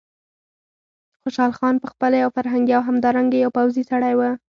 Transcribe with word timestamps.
خوشحال 1.21 1.51
خان 1.57 1.75
په 1.81 1.87
خپله 1.91 2.15
یو 2.23 2.29
فرهنګي 2.37 2.73
او 2.75 2.81
همدارنګه 2.89 3.37
یو 3.39 3.55
پوځي 3.57 3.83
سړی 3.91 4.13
و. 4.15 4.21